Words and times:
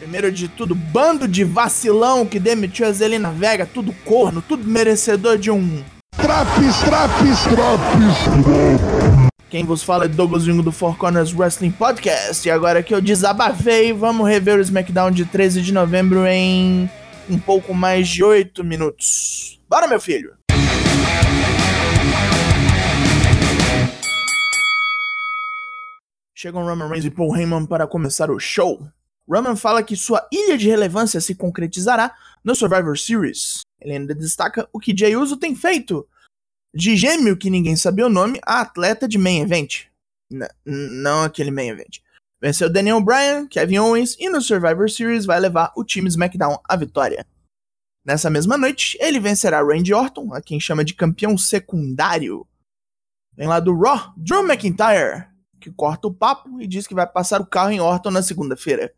Primeiro 0.00 0.32
de 0.32 0.48
tudo, 0.48 0.74
bando 0.74 1.28
de 1.28 1.44
vacilão 1.44 2.24
que 2.24 2.40
demitiu 2.40 2.86
a 2.86 2.90
Zelina 2.90 3.30
Vega, 3.30 3.66
tudo 3.66 3.92
corno, 4.02 4.40
tudo 4.40 4.66
merecedor 4.66 5.36
de 5.36 5.50
um. 5.50 5.84
Traps, 6.16 6.80
traps, 6.86 7.42
traps. 7.42 9.28
Quem 9.50 9.62
vos 9.62 9.82
fala 9.82 10.06
é 10.06 10.08
Douglas 10.08 10.44
Jungo 10.44 10.62
do 10.62 10.72
Four 10.72 10.96
Corners 10.96 11.34
Wrestling 11.34 11.72
Podcast. 11.72 12.48
E 12.48 12.50
agora 12.50 12.82
que 12.82 12.94
eu 12.94 13.00
desabafei, 13.02 13.92
vamos 13.92 14.26
rever 14.26 14.56
o 14.56 14.62
SmackDown 14.62 15.10
de 15.10 15.26
13 15.26 15.60
de 15.60 15.70
novembro 15.70 16.26
em 16.26 16.88
um 17.28 17.38
pouco 17.38 17.74
mais 17.74 18.08
de 18.08 18.24
8 18.24 18.64
minutos. 18.64 19.60
Bora, 19.68 19.86
meu 19.86 20.00
filho! 20.00 20.32
Chegam 26.34 26.64
Roman 26.64 26.88
Reigns 26.88 27.04
e 27.04 27.10
Paul 27.10 27.36
Heyman 27.36 27.66
para 27.66 27.86
começar 27.86 28.30
o 28.30 28.40
show. 28.40 28.80
Roman 29.30 29.54
fala 29.54 29.82
que 29.82 29.94
sua 29.94 30.26
ilha 30.32 30.58
de 30.58 30.68
relevância 30.68 31.20
se 31.20 31.34
concretizará 31.34 32.16
no 32.42 32.54
Survivor 32.54 32.98
Series. 32.98 33.60
Ele 33.80 33.92
ainda 33.92 34.14
destaca 34.14 34.68
o 34.72 34.80
que 34.80 34.96
Jey 34.96 35.14
Uso 35.14 35.36
tem 35.36 35.54
feito. 35.54 36.06
De 36.74 36.96
gêmeo 36.96 37.36
que 37.36 37.48
ninguém 37.48 37.76
sabia 37.76 38.06
o 38.06 38.10
nome, 38.10 38.40
a 38.44 38.60
atleta 38.60 39.06
de 39.06 39.16
main 39.16 39.40
event. 39.40 39.86
N 40.30 40.48
não 40.64 41.22
aquele 41.22 41.50
main 41.50 41.68
event. 41.68 41.98
Venceu 42.40 42.70
Daniel 42.70 43.00
Bryan, 43.00 43.46
Kevin 43.46 43.78
Owens 43.78 44.16
e 44.18 44.28
no 44.28 44.40
Survivor 44.40 44.90
Series 44.90 45.26
vai 45.26 45.38
levar 45.38 45.72
o 45.76 45.84
time 45.84 46.08
SmackDown 46.08 46.58
à 46.68 46.76
vitória. 46.76 47.26
Nessa 48.04 48.30
mesma 48.30 48.56
noite, 48.56 48.96
ele 49.00 49.20
vencerá 49.20 49.62
Randy 49.62 49.92
Orton, 49.92 50.32
a 50.32 50.40
quem 50.40 50.58
chama 50.58 50.84
de 50.84 50.94
campeão 50.94 51.36
secundário. 51.36 52.46
Vem 53.36 53.46
lá 53.46 53.60
do 53.60 53.78
Raw, 53.78 54.12
Drew 54.16 54.42
McIntyre, 54.42 55.26
que 55.60 55.70
corta 55.70 56.08
o 56.08 56.14
papo 56.14 56.60
e 56.60 56.66
diz 56.66 56.86
que 56.86 56.94
vai 56.94 57.06
passar 57.06 57.40
o 57.40 57.46
carro 57.46 57.70
em 57.70 57.80
Orton 57.80 58.10
na 58.10 58.22
segunda-feira. 58.22 58.94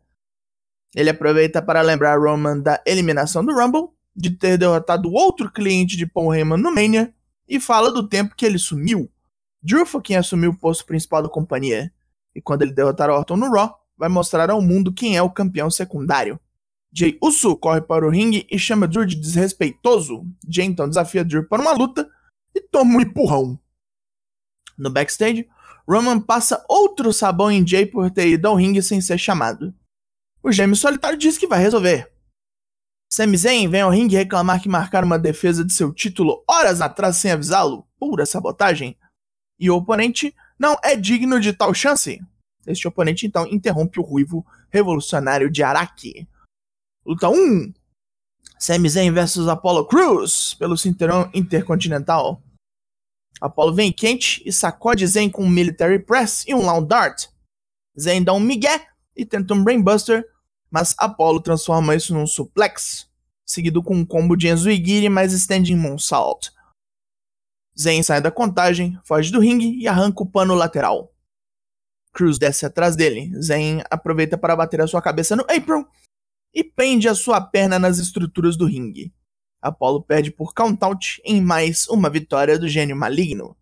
Ele 0.95 1.09
aproveita 1.09 1.61
para 1.61 1.81
lembrar 1.81 2.19
Roman 2.19 2.59
da 2.59 2.81
eliminação 2.85 3.43
do 3.43 3.53
Rumble, 3.53 3.89
de 4.15 4.29
ter 4.29 4.57
derrotado 4.57 5.11
outro 5.11 5.51
cliente 5.51 5.97
de 5.97 6.05
Paul 6.05 6.33
Heyman 6.33 6.61
no 6.61 6.73
Mania, 6.73 7.13
e 7.47 7.59
fala 7.59 7.91
do 7.91 8.07
tempo 8.07 8.35
que 8.35 8.45
ele 8.45 8.59
sumiu. 8.59 9.09
Drew 9.61 9.85
foi 9.85 10.01
quem 10.01 10.15
assumiu 10.15 10.51
o 10.51 10.57
posto 10.57 10.85
principal 10.85 11.23
da 11.23 11.29
companhia, 11.29 11.91
e 12.35 12.41
quando 12.41 12.61
ele 12.61 12.73
derrotar 12.73 13.09
Orton 13.09 13.37
no 13.37 13.51
Raw, 13.51 13.79
vai 13.97 14.09
mostrar 14.09 14.49
ao 14.49 14.61
mundo 14.61 14.93
quem 14.93 15.17
é 15.17 15.21
o 15.21 15.29
campeão 15.29 15.69
secundário. 15.69 16.39
Jay 16.91 17.17
Uso 17.21 17.55
corre 17.55 17.81
para 17.81 18.05
o 18.05 18.09
ringue 18.09 18.45
e 18.51 18.59
chama 18.59 18.87
Drew 18.87 19.05
de 19.05 19.15
desrespeitoso. 19.15 20.25
Jay 20.47 20.65
então 20.65 20.87
desafia 20.87 21.25
Drew 21.25 21.47
para 21.47 21.61
uma 21.61 21.71
luta 21.71 22.07
e 22.53 22.61
toma 22.61 22.97
um 22.97 23.01
empurrão. 23.01 23.59
No 24.77 24.91
backstage, 24.91 25.47
Roman 25.87 26.19
passa 26.19 26.63
outro 26.69 27.11
sabão 27.11 27.51
em 27.51 27.65
Jay 27.65 27.85
por 27.85 28.11
ter 28.11 28.27
ido 28.27 28.47
ao 28.47 28.55
ringue 28.55 28.81
sem 28.81 29.01
ser 29.01 29.17
chamado. 29.17 29.73
O 30.45 30.51
gêmeo 30.51 30.75
solitário 30.75 31.17
diz 31.17 31.37
que 31.37 31.47
vai 31.47 31.59
resolver. 31.59 32.11
Sami 33.09 33.37
Zayn 33.37 33.69
vem 33.69 33.79
ao 33.79 33.89
ringue 33.89 34.17
reclamar 34.17 34.61
que 34.61 34.67
marcaram 34.67 35.07
uma 35.07 35.17
defesa 35.17 35.63
de 35.63 35.71
seu 35.71 35.93
título 35.93 36.43
horas 36.45 36.81
atrás 36.81 37.15
sem 37.15 37.31
avisá-lo. 37.31 37.87
Pura 37.97 38.25
sabotagem. 38.25 38.97
E 39.57 39.69
o 39.69 39.77
oponente 39.77 40.35
não 40.59 40.75
é 40.83 40.97
digno 40.97 41.39
de 41.39 41.53
tal 41.53 41.73
chance. 41.73 42.19
Este 42.67 42.85
oponente 42.89 43.25
então 43.25 43.47
interrompe 43.47 44.01
o 44.01 44.03
ruivo 44.03 44.45
revolucionário 44.69 45.49
de 45.49 45.63
Araki. 45.63 46.27
Luta 47.05 47.29
1. 47.29 47.73
Sami 48.59 48.89
Zayn 48.89 49.13
vs 49.13 49.47
Apollo 49.47 49.87
Cruz 49.87 50.55
pelo 50.55 50.75
cinturão 50.75 51.29
intercontinental. 51.33 52.43
Apollo 53.39 53.75
vem 53.75 53.93
quente 53.93 54.43
e 54.45 54.51
sacode 54.51 55.07
Zen 55.07 55.29
com 55.29 55.43
um 55.43 55.49
Military 55.49 55.99
Press 55.99 56.43
e 56.45 56.53
um 56.53 56.65
Lawn 56.65 56.85
Dart. 56.85 57.27
Zen 57.97 58.23
dá 58.23 58.33
um 58.33 58.39
migué 58.41 58.87
e 59.15 59.25
tenta 59.25 59.53
um 59.53 59.63
Brainbuster, 59.63 60.32
mas 60.73 60.95
Apollo 60.97 61.39
transforma 61.39 61.95
isso 61.95 62.15
num 62.15 62.25
suplex, 62.25 63.07
seguido 63.45 63.83
com 63.83 63.95
um 63.95 64.03
combo 64.03 64.35
de 64.35 64.47
Enzuigiri 64.47 65.07
mais 65.07 65.31
Standing 65.31 65.75
Moonsault. 65.75 66.51
Zen 67.79 68.01
sai 68.01 68.19
da 68.19 68.31
contagem, 68.31 68.99
foge 69.03 69.31
do 69.31 69.39
ringue 69.39 69.77
e 69.79 69.87
arranca 69.87 70.23
o 70.23 70.25
pano 70.25 70.55
lateral. 70.55 71.13
Cruz 72.11 72.39
desce 72.39 72.65
atrás 72.65 72.95
dele. 72.95 73.31
Zen 73.39 73.83
aproveita 73.87 74.35
para 74.35 74.55
bater 74.55 74.81
a 74.81 74.87
sua 74.87 74.99
cabeça 74.99 75.35
no 75.35 75.43
apron 75.43 75.85
e 76.51 76.63
prende 76.63 77.07
a 77.07 77.13
sua 77.13 77.39
perna 77.39 77.77
nas 77.77 77.99
estruturas 77.99 78.57
do 78.57 78.65
ringue. 78.65 79.13
Apollo 79.61 80.01
perde 80.01 80.31
por 80.31 80.55
countout 80.55 81.21
em 81.23 81.39
mais 81.39 81.87
uma 81.87 82.09
vitória 82.09 82.57
do 82.57 82.67
gênio 82.67 82.95
maligno. 82.95 83.55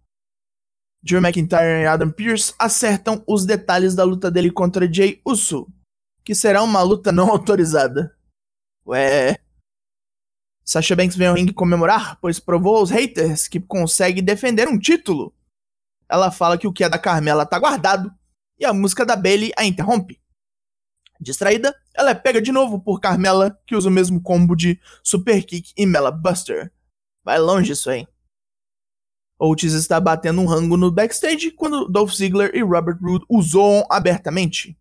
Drew 1.03 1.19
McIntyre 1.19 1.83
e 1.83 1.87
Adam 1.87 2.09
Pearce 2.09 2.53
acertam 2.57 3.21
os 3.27 3.45
detalhes 3.45 3.95
da 3.95 4.05
luta 4.05 4.31
dele 4.31 4.49
contra 4.49 4.91
Jay 4.91 5.19
Uso, 5.25 5.67
que 6.23 6.35
será 6.35 6.63
uma 6.63 6.81
luta 6.81 7.11
não 7.11 7.29
autorizada. 7.29 8.15
Ué. 8.85 9.37
Sasha 10.63 10.95
Banks 10.95 11.15
vem 11.15 11.27
ao 11.27 11.35
ringue 11.35 11.53
comemorar, 11.53 12.19
pois 12.21 12.39
provou 12.39 12.77
aos 12.77 12.89
haters 12.89 13.47
que 13.47 13.59
consegue 13.59 14.21
defender 14.21 14.67
um 14.67 14.79
título. 14.79 15.33
Ela 16.07 16.31
fala 16.31 16.57
que 16.57 16.67
o 16.67 16.73
que 16.73 16.83
é 16.83 16.89
da 16.89 16.99
Carmela 16.99 17.45
tá 17.45 17.57
guardado, 17.57 18.13
e 18.59 18.65
a 18.65 18.73
música 18.73 19.05
da 19.05 19.15
Bailey 19.15 19.51
a 19.57 19.65
interrompe. 19.65 20.21
Distraída, 21.19 21.75
ela 21.93 22.11
é 22.11 22.15
pega 22.15 22.41
de 22.41 22.51
novo 22.51 22.79
por 22.79 22.99
Carmela, 22.99 23.59
que 23.65 23.75
usa 23.75 23.89
o 23.89 23.91
mesmo 23.91 24.21
combo 24.21 24.55
de 24.55 24.79
Super 25.03 25.43
Kick 25.43 25.71
e 25.77 25.85
Mela 25.85 26.11
Buster. 26.11 26.71
Vai 27.23 27.39
longe 27.39 27.73
isso 27.73 27.89
aí. 27.89 28.07
Otis 29.37 29.73
está 29.73 29.99
batendo 29.99 30.39
um 30.41 30.45
rango 30.45 30.77
no 30.77 30.91
backstage 30.91 31.51
quando 31.51 31.87
Dolph 31.87 32.13
Ziggler 32.13 32.51
e 32.55 32.61
Robert 32.61 32.99
Roode 33.01 33.25
o 33.27 33.41
zoam 33.41 33.85
abertamente. 33.89 34.77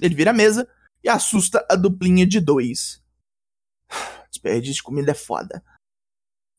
Ele 0.00 0.14
vira 0.14 0.30
a 0.30 0.34
mesa 0.34 0.68
e 1.02 1.08
assusta 1.08 1.64
a 1.70 1.74
duplinha 1.74 2.26
de 2.26 2.40
dois. 2.40 3.02
Desperdício 4.30 4.76
de 4.76 4.82
comida 4.82 5.10
é 5.12 5.14
foda. 5.14 5.62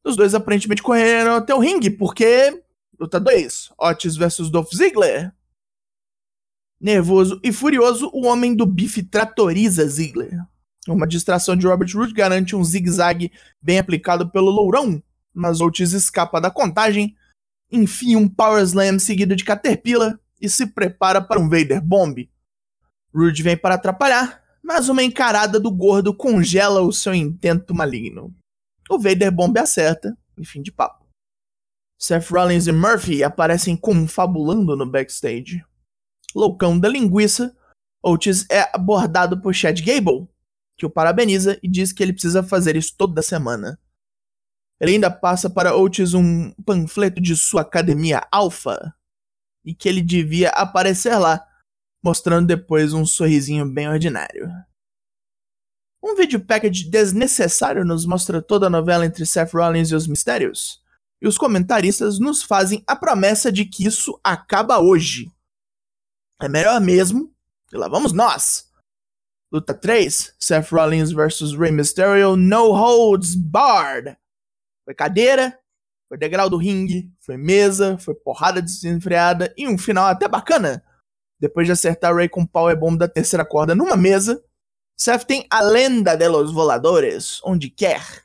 Os 0.06 0.16
dois 0.16 0.36
aparentemente 0.36 0.84
correram 0.84 1.36
até 1.36 1.56
o 1.56 1.60
ringue, 1.60 1.90
porque. 1.90 2.62
Luta 3.00 3.20
2: 3.20 3.72
Otis 3.78 4.16
vs 4.16 4.50
Dolph 4.50 4.74
Ziggler. 4.74 5.34
Nervoso 6.80 7.40
e 7.42 7.52
furioso, 7.52 8.10
o 8.14 8.26
homem 8.26 8.54
do 8.54 8.66
bife 8.66 9.02
tratoriza 9.02 9.88
Ziggler. 9.88 10.38
Uma 10.88 11.08
distração 11.08 11.56
de 11.56 11.66
Robert 11.66 11.90
Roode 11.96 12.14
garante 12.14 12.56
um 12.56 12.64
zigue-zague 12.64 13.32
bem 13.62 13.80
aplicado 13.80 14.30
pelo 14.30 14.52
Lourão, 14.52 15.02
mas 15.34 15.62
Otis 15.62 15.94
escapa 15.94 16.42
da 16.42 16.52
contagem, 16.52 17.16
enfia 17.72 18.18
um 18.18 18.28
Power 18.28 18.62
Slam 18.64 19.00
seguido 19.00 19.34
de 19.36 19.46
Caterpillar 19.46 20.20
e 20.42 20.50
se 20.50 20.68
prepara 20.68 21.22
para 21.22 21.40
um 21.40 21.48
Vader 21.48 21.82
Bomb. 21.82 22.30
Roode 23.14 23.44
vem 23.44 23.58
para 23.58 23.76
atrapalhar, 23.76 24.44
mas 24.64 24.90
uma 24.90 25.04
encarada 25.04 25.60
do 25.60 25.72
gordo 25.72 26.16
congela 26.16 26.82
o 26.82 26.92
seu 26.92 27.14
intento 27.14 27.74
maligno. 27.74 28.34
O 28.90 28.98
Vader 28.98 29.32
Bomb 29.32 29.58
acerta, 29.58 30.18
e 30.38 30.46
fim 30.46 30.62
de 30.62 30.72
papo. 30.72 31.06
Seth 32.00 32.30
Rollins 32.30 32.68
e 32.68 32.72
Murphy 32.72 33.24
aparecem 33.24 33.78
confabulando 33.78 34.76
no 34.76 34.86
backstage 34.86 35.64
loucão 36.36 36.80
da 36.80 36.88
linguiça, 36.88 37.56
Otis 38.02 38.46
é 38.50 38.70
abordado 38.76 39.40
por 39.42 39.54
Chad 39.54 39.80
Gable, 39.82 40.28
que 40.78 40.86
o 40.86 40.90
parabeniza 40.90 41.60
e 41.62 41.70
diz 41.70 41.94
que 41.94 42.02
ele 42.04 42.14
precisa 42.14 42.44
fazer 42.44 42.76
isso 42.76 42.96
toda 42.98 43.22
semana. 43.22 43.80
Ele 44.80 44.94
ainda 44.94 45.10
passa 45.10 45.50
para 45.50 45.76
Otis 45.76 46.14
um 46.14 46.52
panfleto 46.66 47.22
de 47.22 47.36
sua 47.38 47.62
academia 47.62 48.28
Alpha 48.32 48.94
e 49.64 49.74
que 49.74 49.88
ele 49.88 50.02
devia 50.02 50.50
aparecer 50.50 51.18
lá, 51.18 51.48
mostrando 52.04 52.48
depois 52.48 52.94
um 52.94 53.06
sorrisinho 53.06 53.66
bem 53.66 53.88
ordinário. 53.88 54.50
Um 56.04 56.16
vídeo 56.16 56.46
package 56.46 56.90
desnecessário 56.90 57.86
nos 57.86 58.06
mostra 58.06 58.42
toda 58.42 58.68
a 58.68 58.70
novela 58.70 59.06
entre 59.06 59.26
Seth 59.26 59.54
Rollins 59.54 59.90
e 59.90 59.96
os 59.96 60.06
mistérios, 60.06 60.84
e 61.22 61.28
os 61.28 61.38
comentaristas 61.38 62.20
nos 62.20 62.44
fazem 62.44 62.84
a 62.86 62.94
promessa 62.94 63.50
de 63.50 63.64
que 63.64 63.88
isso 63.88 64.20
acaba 64.22 64.80
hoje. 64.80 65.32
É 66.42 66.50
melhor 66.50 66.82
mesmo. 66.82 67.34
E 67.72 67.78
lá 67.78 67.88
vamos 67.88 68.12
nós. 68.12 68.70
Luta 69.50 69.74
3: 69.74 70.36
Seth 70.38 70.72
Rollins 70.72 71.12
vs 71.12 71.58
Rey 71.58 71.72
Mysterio 71.72 72.36
No 72.36 72.72
Holds 72.72 73.34
Barred. 73.36 74.18
Foi 74.84 74.94
cadeira, 74.94 75.58
foi 76.10 76.18
degrau 76.18 76.50
do 76.50 76.58
ringue, 76.58 77.10
foi 77.22 77.38
mesa, 77.38 77.98
foi 77.98 78.14
porrada 78.14 78.62
desenfreada 78.62 79.54
e 79.58 79.68
um 79.68 79.78
final 79.78 80.06
até 80.08 80.28
bacana. 80.28 80.84
Depois 81.44 81.68
de 81.68 81.74
acertar 81.74 82.16
Ray 82.16 82.30
com 82.30 82.44
o 82.44 82.48
powerbomb 82.48 82.98
da 82.98 83.06
terceira 83.06 83.44
corda 83.44 83.76
numa 83.76 83.98
mesa, 83.98 84.42
Seth 84.96 85.26
tem 85.26 85.46
a 85.50 85.60
lenda 85.60 86.16
de 86.16 86.26
los 86.30 86.54
voladores 86.54 87.42
onde 87.44 87.70
quer. 87.70 88.24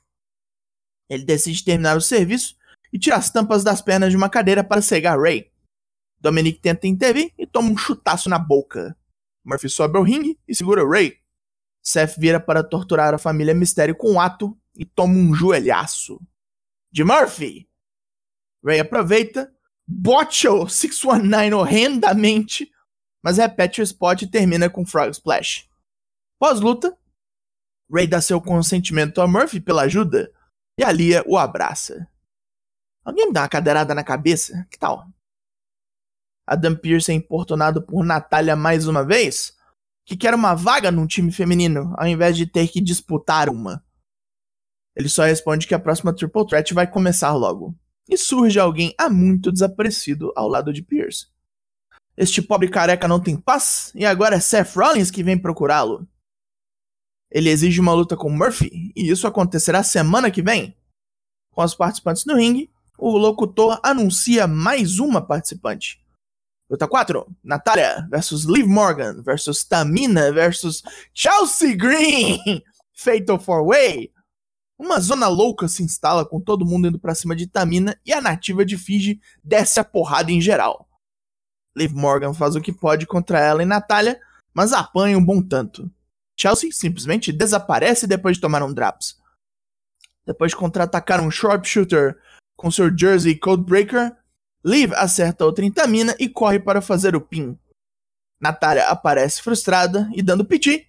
Ele 1.10 1.24
decide 1.24 1.64
terminar 1.64 1.96
o 1.96 2.00
serviço 2.00 2.56
e 2.92 2.98
tira 2.98 3.16
as 3.16 3.28
tampas 3.28 3.64
das 3.64 3.82
pernas 3.82 4.10
de 4.10 4.16
uma 4.16 4.30
cadeira 4.30 4.62
para 4.62 4.80
cegar 4.80 5.20
Ray. 5.20 5.50
Dominic 6.20 6.60
tenta 6.60 6.86
intervir 6.86 7.34
e 7.36 7.44
toma 7.44 7.70
um 7.70 7.76
chutaço 7.76 8.28
na 8.28 8.38
boca. 8.38 8.96
Murphy 9.44 9.68
sobe 9.68 9.98
ao 9.98 10.04
ringue 10.04 10.38
e 10.46 10.54
segura 10.54 10.88
Ray. 10.88 11.18
Seth 11.82 12.14
vira 12.18 12.38
para 12.38 12.62
torturar 12.62 13.14
a 13.14 13.18
família 13.18 13.52
Mistério 13.52 13.96
com 13.96 14.12
um 14.12 14.20
ato 14.20 14.56
e 14.76 14.84
toma 14.84 15.14
um 15.14 15.34
joelhaço. 15.34 16.20
De 16.92 17.02
Murphy! 17.02 17.68
Ray 18.64 18.78
aproveita, 18.78 19.52
bota 19.84 20.52
o 20.52 20.68
619 20.68 21.54
horrendamente, 21.54 22.70
mas 23.22 23.38
repete 23.38 23.80
o 23.80 23.84
spot 23.84 24.22
e 24.22 24.26
termina 24.26 24.70
com 24.70 24.86
Frog 24.86 25.10
Splash. 25.10 25.68
Pós-luta, 26.38 26.96
Ray 27.90 28.06
dá 28.06 28.20
seu 28.20 28.40
consentimento 28.40 29.20
a 29.20 29.26
Murphy 29.26 29.60
pela 29.60 29.82
ajuda 29.82 30.32
e 30.78 30.84
a 30.84 30.92
Lia 30.92 31.24
o 31.26 31.36
abraça. 31.36 32.08
Alguém 33.04 33.26
me 33.26 33.32
dá 33.32 33.42
uma 33.42 33.48
cadeirada 33.48 33.94
na 33.94 34.04
cabeça? 34.04 34.66
Que 34.70 34.78
tal? 34.78 35.06
Adam 36.46 36.76
Pearce 36.76 37.10
é 37.10 37.14
importunado 37.14 37.82
por 37.82 38.04
Natália 38.04 38.54
mais 38.54 38.86
uma 38.86 39.04
vez, 39.04 39.56
que 40.04 40.16
quer 40.16 40.34
uma 40.34 40.54
vaga 40.54 40.90
num 40.90 41.06
time 41.06 41.32
feminino, 41.32 41.94
ao 41.98 42.06
invés 42.06 42.36
de 42.36 42.46
ter 42.46 42.68
que 42.68 42.80
disputar 42.80 43.48
uma. 43.48 43.84
Ele 44.96 45.08
só 45.08 45.24
responde 45.24 45.66
que 45.66 45.74
a 45.74 45.78
próxima 45.78 46.14
Triple 46.14 46.46
Threat 46.46 46.72
vai 46.74 46.86
começar 46.86 47.32
logo. 47.34 47.74
E 48.08 48.16
surge 48.16 48.58
alguém 48.58 48.94
há 48.98 49.10
muito 49.10 49.52
desaparecido 49.52 50.32
ao 50.34 50.48
lado 50.48 50.72
de 50.72 50.82
Pierce. 50.82 51.26
Este 52.18 52.42
pobre 52.42 52.68
careca 52.68 53.06
não 53.06 53.20
tem 53.20 53.36
paz 53.36 53.92
e 53.94 54.04
agora 54.04 54.34
é 54.34 54.40
Seth 54.40 54.74
Rollins 54.74 55.08
que 55.08 55.22
vem 55.22 55.38
procurá-lo. 55.38 56.04
Ele 57.30 57.48
exige 57.48 57.80
uma 57.80 57.92
luta 57.92 58.16
com 58.16 58.28
Murphy 58.28 58.92
e 58.96 59.08
isso 59.08 59.24
acontecerá 59.24 59.84
semana 59.84 60.28
que 60.28 60.42
vem. 60.42 60.76
Com 61.52 61.62
os 61.62 61.76
participantes 61.76 62.24
no 62.24 62.34
ringue, 62.34 62.68
o 62.98 63.16
locutor 63.16 63.78
anuncia 63.84 64.48
mais 64.48 64.98
uma 64.98 65.24
participante. 65.24 66.04
Luta 66.68 66.88
4, 66.88 67.24
Natália 67.44 68.04
versus 68.10 68.42
Liv 68.42 68.66
Morgan 68.66 69.22
versus 69.22 69.62
Tamina 69.62 70.32
versus 70.32 70.82
Chelsea 71.14 71.76
Green. 71.76 72.40
Fatal 72.96 73.38
4-Way. 73.38 74.10
Uma 74.76 74.98
zona 74.98 75.28
louca 75.28 75.68
se 75.68 75.84
instala 75.84 76.26
com 76.26 76.40
todo 76.40 76.66
mundo 76.66 76.88
indo 76.88 76.98
pra 76.98 77.14
cima 77.14 77.36
de 77.36 77.46
Tamina 77.46 77.96
e 78.04 78.12
a 78.12 78.20
nativa 78.20 78.64
de 78.64 78.76
Fiji 78.76 79.20
desce 79.44 79.78
a 79.78 79.84
porrada 79.84 80.32
em 80.32 80.40
geral. 80.40 80.87
Liv 81.78 81.94
Morgan 81.94 82.34
faz 82.34 82.56
o 82.56 82.60
que 82.60 82.72
pode 82.72 83.06
contra 83.06 83.38
ela 83.38 83.62
e 83.62 83.66
Natália, 83.66 84.20
mas 84.52 84.72
apanha 84.72 85.16
um 85.16 85.24
bom 85.24 85.40
tanto. 85.40 85.90
Chelsea 86.36 86.70
simplesmente 86.72 87.32
desaparece 87.32 88.06
depois 88.06 88.36
de 88.36 88.40
tomar 88.40 88.62
um 88.62 88.72
drops. 88.72 89.16
Depois 90.26 90.50
de 90.50 90.56
contra-atacar 90.56 91.20
um 91.20 91.30
sharpshooter 91.30 92.18
com 92.56 92.70
seu 92.70 92.96
jersey 92.96 93.36
Codebreaker, 93.36 94.14
Liv 94.64 94.92
acerta 94.94 95.44
outra 95.44 95.64
em 95.64 95.70
Tamina 95.70 96.14
e 96.18 96.28
corre 96.28 96.58
para 96.58 96.80
fazer 96.80 97.14
o 97.14 97.20
pin. 97.20 97.56
Natália 98.40 98.86
aparece 98.88 99.42
frustrada 99.42 100.10
e 100.14 100.22
dando 100.22 100.44
piti. 100.44 100.86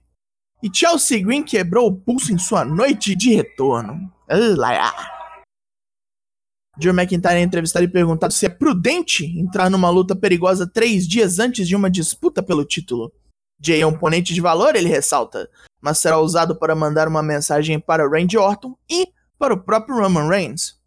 E 0.62 0.70
Chelsea 0.74 1.24
Green 1.24 1.44
quebrou 1.44 1.88
o 1.88 1.96
pulso 1.96 2.34
em 2.34 2.38
sua 2.38 2.66
noite 2.66 3.16
de 3.16 3.34
retorno. 3.34 4.12
Drew 6.80 6.94
McIntyre 6.94 7.36
é 7.36 7.42
entrevistado 7.42 7.84
e 7.84 7.90
perguntado 7.90 8.34
se 8.34 8.46
é 8.46 8.50
prudente 8.50 9.26
entrar 9.38 9.70
numa 9.70 9.90
luta 9.90 10.16
perigosa 10.16 10.66
três 10.66 11.06
dias 11.06 11.38
antes 11.38 11.68
de 11.68 11.76
uma 11.76 11.90
disputa 11.90 12.42
pelo 12.42 12.64
título. 12.64 13.12
Jay 13.62 13.82
é 13.82 13.86
um 13.86 13.90
oponente 13.90 14.34
de 14.34 14.40
valor, 14.40 14.78
ele 14.78 14.88
ressalta, 14.88 15.50
mas 15.82 15.98
será 15.98 16.18
usado 16.20 16.56
para 16.58 16.74
mandar 16.74 17.10
uma 17.10 17.22
mensagem 17.22 17.78
para 17.82 18.08
Randy 18.08 18.38
Orton 18.38 18.78
e 18.90 19.10
para 19.38 19.54
o 19.54 19.62
próprio 19.62 19.98
Roman 19.98 20.30
Reigns. 20.30 20.80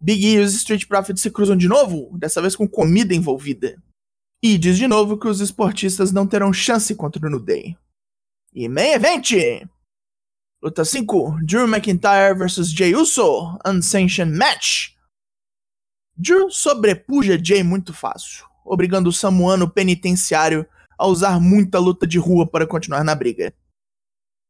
Big 0.00 0.26
E 0.26 0.34
e 0.34 0.40
os 0.40 0.52
Street 0.54 0.86
Profits 0.88 1.22
se 1.22 1.30
cruzam 1.30 1.56
de 1.56 1.68
novo, 1.68 2.10
dessa 2.18 2.42
vez 2.42 2.56
com 2.56 2.68
comida 2.68 3.14
envolvida. 3.14 3.80
E 4.42 4.58
diz 4.58 4.76
de 4.76 4.88
novo 4.88 5.16
que 5.16 5.28
os 5.28 5.40
esportistas 5.40 6.10
não 6.10 6.26
terão 6.26 6.52
chance 6.52 6.92
contra 6.96 7.24
o 7.24 7.30
New 7.30 7.40
Day. 7.40 7.76
E 8.52 8.68
main 8.68 8.94
event! 8.94 9.68
Luta 10.64 10.82
5, 10.82 11.44
Drew 11.44 11.68
McIntyre 11.68 12.34
vs 12.34 12.70
Jay 12.70 12.94
Uso, 12.94 13.58
Unsanctioned 13.66 14.34
Match. 14.34 14.94
Drew 16.16 16.50
sobrepuja 16.50 17.38
Jay 17.38 17.62
muito 17.62 17.92
fácil, 17.92 18.46
obrigando 18.64 19.10
o 19.10 19.12
samuano 19.12 19.68
penitenciário 19.68 20.66
a 20.96 21.06
usar 21.06 21.38
muita 21.38 21.78
luta 21.78 22.06
de 22.06 22.18
rua 22.18 22.46
para 22.46 22.66
continuar 22.66 23.04
na 23.04 23.14
briga. 23.14 23.52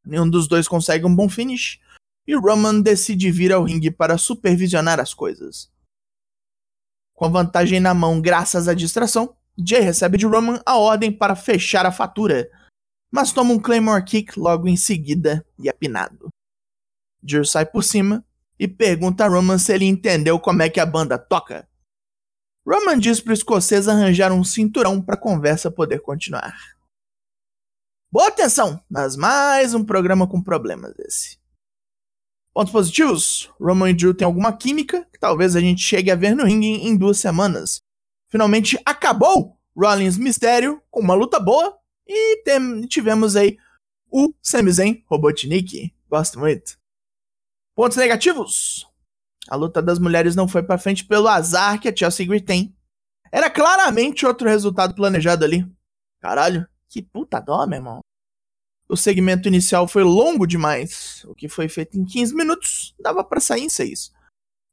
Nenhum 0.06 0.31
dos 0.31 0.46
dois 0.46 0.69
consegue 0.69 1.05
um 1.05 1.12
bom 1.12 1.28
finish, 1.28 1.81
e 2.28 2.37
Roman 2.37 2.81
decide 2.81 3.32
vir 3.32 3.52
ao 3.52 3.64
ringue 3.64 3.90
para 3.90 4.16
supervisionar 4.16 5.00
as 5.00 5.12
coisas. 5.12 5.69
Com 7.12 7.25
a 7.25 7.28
vantagem 7.28 7.81
na 7.81 7.93
mão 7.93 8.20
graças 8.20 8.69
à 8.69 8.75
distração, 8.75 9.37
Jay 9.58 9.81
recebe 9.81 10.16
de 10.16 10.26
Roman 10.26 10.62
a 10.64 10.76
ordem 10.76 11.11
para 11.11 11.34
fechar 11.34 11.84
a 11.84 11.90
fatura, 11.90 12.49
mas 13.14 13.31
toma 13.31 13.55
um 13.55 13.61
Claymore 13.61 14.05
Kick 14.05 14.37
logo 14.37 14.66
em 14.66 14.76
seguida 14.76 15.46
e 15.56 15.69
é 15.69 15.72
pinado. 15.72 16.31
Drew 17.22 17.44
sai 17.44 17.64
por 17.64 17.84
cima 17.84 18.26
e 18.58 18.66
pergunta 18.66 19.25
a 19.25 19.28
Roman 19.28 19.56
se 19.56 19.72
ele 19.72 19.84
entendeu 19.84 20.37
como 20.40 20.62
é 20.62 20.69
que 20.69 20.81
a 20.81 20.87
banda 20.87 21.16
toca. 21.16 21.69
Roman 22.66 22.99
diz 22.99 23.20
para 23.20 23.31
o 23.31 23.34
escocês 23.34 23.87
arranjar 23.87 24.32
um 24.32 24.43
cinturão 24.43 25.00
para 25.00 25.14
a 25.14 25.20
conversa 25.20 25.70
poder 25.70 26.00
continuar. 26.00 26.56
Boa 28.11 28.26
atenção, 28.26 28.82
mas 28.90 29.14
mais 29.14 29.75
um 29.75 29.84
programa 29.84 30.26
com 30.26 30.43
problemas 30.43 30.93
esse. 30.99 31.38
Pontos 32.52 32.72
positivos: 32.72 33.49
Roman 33.61 33.90
e 33.90 33.94
Drew 33.94 34.12
têm 34.12 34.26
alguma 34.26 34.56
química 34.56 35.06
que 35.12 35.20
talvez 35.20 35.55
a 35.55 35.61
gente 35.61 35.81
chegue 35.81 36.11
a 36.11 36.16
ver 36.16 36.34
no 36.34 36.44
ringue 36.44 36.66
em 36.66 36.96
duas 36.96 37.19
semanas. 37.19 37.78
Finalmente 38.28 38.76
acabou 38.84 39.56
Rollins 39.76 40.19
Mistério 40.19 40.82
com 40.90 40.99
uma 40.99 41.14
luta 41.14 41.38
boa 41.38 41.78
e 42.06 42.42
tem, 42.42 42.82
tivemos 42.86 43.36
aí 43.36 43.56
o 44.10 44.32
Sami 44.42 44.70
Zayn 44.70 45.04
Robotnik. 45.06 45.94
Gosto 46.08 46.38
muito. 46.38 46.78
Pontos 47.74 47.96
negativos: 47.96 48.86
a 49.48 49.56
luta 49.56 49.82
das 49.82 49.98
mulheres 49.98 50.36
não 50.36 50.46
foi 50.46 50.62
para 50.62 50.78
frente 50.78 51.04
pelo 51.04 51.28
azar 51.28 51.80
que 51.80 51.88
a 51.88 51.96
Chelsea 51.96 52.26
Green 52.26 52.40
tem. 52.40 52.76
Era 53.32 53.50
claramente 53.50 54.24
outro 54.24 54.48
resultado 54.48 54.94
planejado 54.94 55.44
ali. 55.44 55.66
Caralho, 56.20 56.66
que 56.88 57.02
puta 57.02 57.40
dó, 57.40 57.66
meu 57.66 57.78
irmão. 57.78 58.00
O 58.88 58.96
segmento 58.96 59.48
inicial 59.48 59.88
foi 59.88 60.04
longo 60.04 60.46
demais. 60.46 61.24
O 61.24 61.34
que 61.34 61.48
foi 61.48 61.68
feito 61.68 61.98
em 61.98 62.04
15 62.04 62.34
minutos 62.34 62.94
dava 63.00 63.24
para 63.24 63.40
sair 63.40 63.62
em 63.62 63.68
6. 63.68 64.12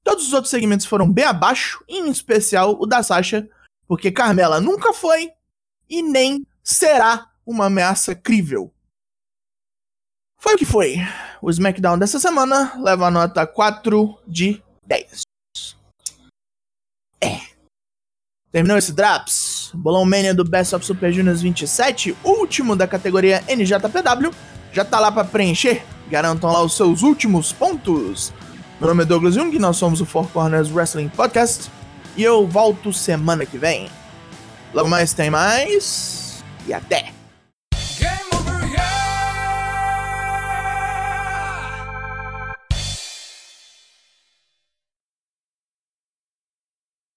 Todos 0.04 0.28
os 0.28 0.34
outros 0.34 0.52
segmentos 0.52 0.86
foram 0.86 1.12
bem 1.12 1.26
abaixo, 1.26 1.84
em 1.88 2.10
especial 2.10 2.78
o 2.80 2.86
da 2.86 3.02
Sasha, 3.02 3.50
porque 3.88 4.12
Carmela 4.12 4.60
nunca 4.60 4.94
foi 4.94 5.32
e 5.90 6.02
nem 6.02 6.46
será 6.64 7.30
uma 7.46 7.66
ameaça 7.66 8.16
crível. 8.16 8.72
Foi 10.40 10.56
o 10.56 10.58
que 10.58 10.66
foi. 10.66 10.96
O 11.42 11.50
SmackDown 11.50 11.98
dessa 11.98 12.20
semana 12.20 12.74
leva 12.82 13.08
a 13.08 13.12
nota 13.12 13.46
4 13.46 14.18
de 14.28 14.62
10. 14.88 15.22
É. 17.22 17.40
Terminou 18.52 18.78
esse 18.78 18.92
Draps. 18.92 19.72
Bolão 19.74 20.04
Mania 20.04 20.34
do 20.34 20.44
Best 20.44 20.76
of 20.76 20.86
Super 20.86 21.14
Juniors 21.14 21.42
27, 21.42 22.18
último 22.24 22.76
da 22.76 22.88
categoria 22.88 23.42
NJPW, 23.48 24.34
já 24.74 24.84
tá 24.84 25.00
lá 25.00 25.12
para 25.12 25.24
preencher. 25.24 25.84
Garantam 26.10 26.52
lá 26.52 26.62
os 26.62 26.76
seus 26.76 27.04
últimos 27.04 27.54
pontos. 27.54 28.34
Meu 28.80 28.90
nome 28.90 29.04
é 29.04 29.06
Douglas 29.06 29.36
Jung, 29.36 29.58
nós 29.60 29.78
somos 29.78 30.02
o 30.02 30.06
Four 30.06 30.28
Corners 30.30 30.72
Wrestling 30.72 31.08
Podcast 31.10 31.72
e 32.18 32.24
eu 32.24 32.48
volto 32.48 32.92
semana 32.92 33.46
que 33.46 33.58
vem. 33.58 33.90
Logo 34.74 34.90
mais 34.90 35.14
tem 35.14 35.30
mais 35.30 36.21
e 36.68 36.74
até! 36.74 37.21